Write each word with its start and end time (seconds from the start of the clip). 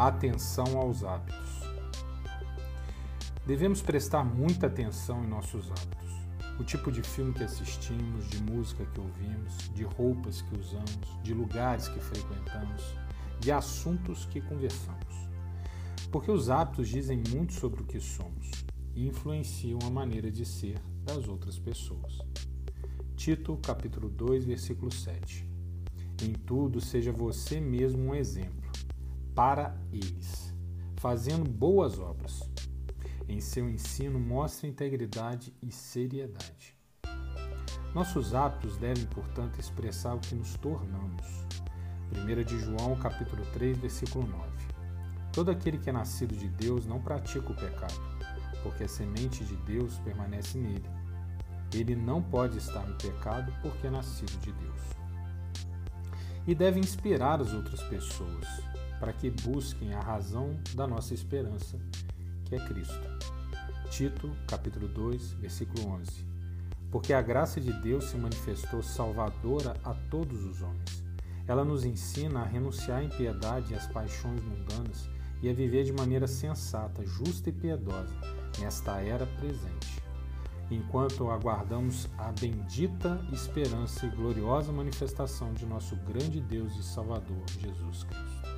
Atenção 0.00 0.78
aos 0.78 1.04
hábitos. 1.04 1.60
Devemos 3.46 3.82
prestar 3.82 4.24
muita 4.24 4.66
atenção 4.66 5.22
em 5.22 5.26
nossos 5.26 5.70
hábitos. 5.70 6.10
O 6.58 6.64
tipo 6.64 6.90
de 6.90 7.02
filme 7.02 7.34
que 7.34 7.44
assistimos, 7.44 8.26
de 8.30 8.42
música 8.42 8.82
que 8.86 8.98
ouvimos, 8.98 9.68
de 9.74 9.82
roupas 9.82 10.40
que 10.40 10.58
usamos, 10.58 11.22
de 11.22 11.34
lugares 11.34 11.86
que 11.88 12.00
frequentamos, 12.00 12.82
de 13.40 13.52
assuntos 13.52 14.24
que 14.24 14.40
conversamos. 14.40 15.28
Porque 16.10 16.30
os 16.30 16.48
hábitos 16.48 16.88
dizem 16.88 17.22
muito 17.28 17.52
sobre 17.52 17.82
o 17.82 17.84
que 17.84 18.00
somos 18.00 18.50
e 18.94 19.06
influenciam 19.06 19.80
a 19.82 19.90
maneira 19.90 20.32
de 20.32 20.46
ser 20.46 20.80
das 21.04 21.28
outras 21.28 21.58
pessoas. 21.58 22.20
Tito, 23.16 23.58
capítulo 23.58 24.08
2, 24.08 24.46
versículo 24.46 24.90
7. 24.90 25.46
Em 26.22 26.32
tudo 26.32 26.80
seja 26.80 27.12
você 27.12 27.60
mesmo 27.60 28.02
um 28.02 28.14
exemplo 28.14 28.59
para 29.40 29.74
eles, 29.90 30.54
fazendo 30.96 31.50
boas 31.50 31.98
obras. 31.98 32.46
Em 33.26 33.40
seu 33.40 33.66
ensino 33.70 34.20
mostre 34.20 34.68
integridade 34.68 35.56
e 35.62 35.72
seriedade. 35.72 36.76
Nossos 37.94 38.34
hábitos 38.34 38.76
devem, 38.76 39.06
portanto, 39.06 39.58
expressar 39.58 40.14
o 40.14 40.20
que 40.20 40.34
nos 40.34 40.56
tornamos. 40.56 41.24
1 42.12 42.44
de 42.44 42.58
João, 42.58 42.94
capítulo 42.96 43.42
3, 43.54 43.78
versículo 43.78 44.26
9. 44.26 44.46
Todo 45.32 45.50
aquele 45.50 45.78
que 45.78 45.88
é 45.88 45.92
nascido 45.94 46.36
de 46.36 46.46
Deus 46.46 46.84
não 46.84 47.00
pratica 47.00 47.50
o 47.50 47.56
pecado, 47.56 47.98
porque 48.62 48.84
a 48.84 48.88
semente 48.88 49.42
de 49.42 49.56
Deus 49.56 49.98
permanece 50.00 50.58
nele. 50.58 50.90
Ele 51.72 51.96
não 51.96 52.22
pode 52.22 52.58
estar 52.58 52.86
no 52.86 52.98
pecado 52.98 53.50
porque 53.62 53.86
é 53.86 53.90
nascido 53.90 54.38
de 54.38 54.52
Deus. 54.52 54.82
E 56.46 56.54
deve 56.54 56.78
inspirar 56.78 57.40
as 57.40 57.54
outras 57.54 57.82
pessoas 57.84 58.46
para 59.00 59.14
que 59.14 59.30
busquem 59.30 59.94
a 59.94 60.00
razão 60.00 60.56
da 60.74 60.86
nossa 60.86 61.14
esperança, 61.14 61.80
que 62.44 62.54
é 62.54 62.58
Cristo. 62.66 63.00
Tito, 63.90 64.30
capítulo 64.46 64.86
2, 64.86 65.32
versículo 65.32 65.88
11. 65.94 66.24
Porque 66.90 67.14
a 67.14 67.22
graça 67.22 67.60
de 67.60 67.72
Deus 67.72 68.04
se 68.04 68.16
manifestou 68.16 68.82
salvadora 68.82 69.74
a 69.82 69.94
todos 70.10 70.44
os 70.44 70.60
homens. 70.60 71.02
Ela 71.48 71.64
nos 71.64 71.84
ensina 71.84 72.40
a 72.40 72.44
renunciar 72.44 72.98
à 72.98 73.04
impiedade 73.04 73.72
e 73.72 73.76
às 73.76 73.86
paixões 73.86 74.40
mundanas 74.44 75.08
e 75.42 75.48
a 75.48 75.52
viver 75.54 75.84
de 75.84 75.92
maneira 75.92 76.26
sensata, 76.26 77.04
justa 77.04 77.48
e 77.48 77.52
piedosa 77.52 78.14
nesta 78.60 79.00
era 79.00 79.26
presente, 79.26 80.02
enquanto 80.70 81.30
aguardamos 81.30 82.08
a 82.18 82.30
bendita 82.32 83.20
esperança 83.32 84.06
e 84.06 84.10
gloriosa 84.10 84.72
manifestação 84.72 85.52
de 85.54 85.64
nosso 85.64 85.96
grande 85.96 86.40
Deus 86.40 86.76
e 86.76 86.82
Salvador 86.82 87.42
Jesus 87.58 88.04
Cristo. 88.04 88.49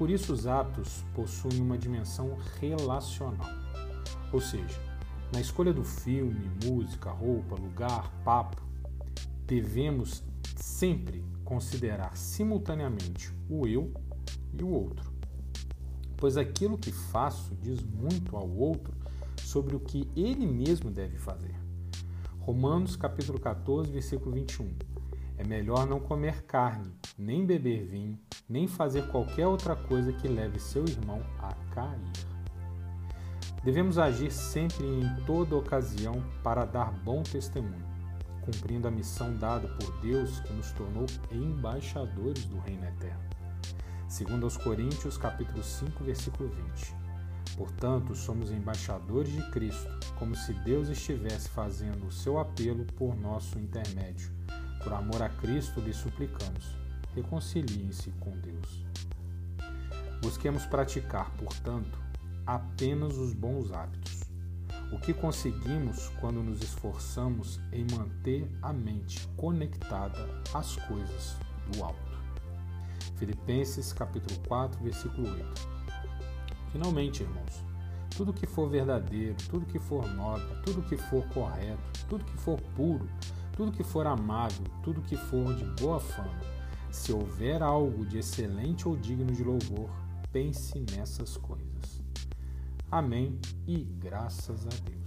Por 0.00 0.10
isso, 0.10 0.32
os 0.32 0.48
atos 0.48 1.04
possuem 1.14 1.60
uma 1.60 1.78
dimensão 1.78 2.36
relacional, 2.58 3.50
ou 4.32 4.40
seja, 4.40 4.80
na 5.32 5.40
escolha 5.40 5.72
do 5.72 5.84
filme, 5.84 6.50
música, 6.64 7.10
roupa, 7.10 7.54
lugar, 7.54 8.10
papo, 8.24 8.60
devemos 9.46 10.24
sempre 10.56 11.24
considerar 11.44 12.16
simultaneamente 12.16 13.32
o 13.48 13.66
eu 13.66 13.92
e 14.52 14.64
o 14.64 14.68
outro 14.68 15.10
pois 16.20 16.36
aquilo 16.36 16.76
que 16.76 16.92
faço 16.92 17.56
diz 17.62 17.82
muito 17.82 18.36
ao 18.36 18.46
outro 18.46 18.94
sobre 19.38 19.74
o 19.74 19.80
que 19.80 20.06
ele 20.14 20.46
mesmo 20.46 20.90
deve 20.90 21.16
fazer. 21.16 21.54
Romanos 22.40 22.94
capítulo 22.94 23.40
14, 23.40 23.90
versículo 23.90 24.32
21. 24.32 24.70
É 25.38 25.44
melhor 25.44 25.86
não 25.86 25.98
comer 25.98 26.42
carne, 26.42 26.92
nem 27.20 27.44
beber 27.44 27.84
vinho, 27.84 28.18
nem 28.48 28.66
fazer 28.66 29.06
qualquer 29.08 29.46
outra 29.46 29.76
coisa 29.76 30.10
que 30.10 30.26
leve 30.26 30.58
seu 30.58 30.84
irmão 30.86 31.22
a 31.38 31.54
cair. 31.74 32.30
Devemos 33.62 33.98
agir 33.98 34.32
sempre 34.32 34.86
e 34.86 35.02
em 35.02 35.24
toda 35.26 35.54
ocasião 35.54 36.24
para 36.42 36.64
dar 36.64 36.90
bom 37.04 37.22
testemunho, 37.22 37.86
cumprindo 38.40 38.88
a 38.88 38.90
missão 38.90 39.36
dada 39.36 39.68
por 39.68 40.00
Deus 40.00 40.40
que 40.40 40.52
nos 40.54 40.72
tornou 40.72 41.04
embaixadores 41.30 42.46
do 42.46 42.58
Reino 42.58 42.86
Eterno. 42.86 43.20
Segundo 44.08 44.44
aos 44.44 44.56
Coríntios, 44.56 45.18
capítulo 45.18 45.62
5, 45.62 46.02
versículo 46.02 46.48
20. 46.48 46.96
Portanto, 47.54 48.14
somos 48.14 48.50
embaixadores 48.50 49.30
de 49.30 49.50
Cristo, 49.50 49.90
como 50.18 50.34
se 50.34 50.54
Deus 50.54 50.88
estivesse 50.88 51.50
fazendo 51.50 52.06
o 52.06 52.12
seu 52.12 52.38
apelo 52.38 52.86
por 52.96 53.14
nosso 53.14 53.58
intermédio. 53.58 54.32
Por 54.82 54.94
amor 54.94 55.22
a 55.22 55.28
Cristo, 55.28 55.80
lhe 55.80 55.92
suplicamos: 55.92 56.80
reconciliem-se 57.14 58.10
com 58.20 58.30
Deus. 58.38 58.84
Busquemos 60.22 60.66
praticar, 60.66 61.30
portanto, 61.32 61.98
apenas 62.46 63.16
os 63.16 63.32
bons 63.32 63.72
hábitos. 63.72 64.20
O 64.92 64.98
que 64.98 65.14
conseguimos 65.14 66.08
quando 66.20 66.42
nos 66.42 66.62
esforçamos 66.62 67.60
em 67.72 67.86
manter 67.96 68.50
a 68.60 68.72
mente 68.72 69.26
conectada 69.36 70.42
às 70.52 70.76
coisas 70.76 71.36
do 71.72 71.84
alto. 71.84 72.10
Filipenses 73.16 73.92
capítulo 73.92 74.40
4, 74.48 74.82
versículo 74.82 75.30
8. 75.30 75.68
Finalmente, 76.72 77.22
irmãos, 77.22 77.64
tudo 78.16 78.32
que 78.32 78.46
for 78.46 78.68
verdadeiro, 78.68 79.36
tudo 79.48 79.66
que 79.66 79.78
for 79.78 80.06
nobre, 80.14 80.44
tudo 80.64 80.82
que 80.82 80.96
for 80.96 81.24
correto, 81.28 82.06
tudo 82.08 82.24
que 82.24 82.36
for 82.36 82.60
puro, 82.76 83.08
tudo 83.56 83.72
que 83.72 83.84
for 83.84 84.06
amável, 84.06 84.66
tudo 84.82 85.02
que 85.02 85.16
for 85.16 85.54
de 85.54 85.64
boa 85.82 86.00
fama, 86.00 86.40
se 86.92 87.12
houver 87.12 87.62
algo 87.62 88.04
de 88.04 88.18
excelente 88.18 88.88
ou 88.88 88.96
digno 88.96 89.32
de 89.32 89.44
louvor, 89.44 89.90
pense 90.32 90.78
nessas 90.96 91.36
coisas. 91.36 92.02
Amém 92.90 93.38
e 93.66 93.78
graças 93.78 94.66
a 94.66 94.70
Deus. 94.70 95.00